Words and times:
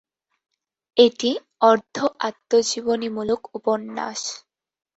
এটি 0.97 1.31
অর্ধ-আত্মজীবনীমূলক 1.61 3.41
উপন্যাস। 3.57 4.19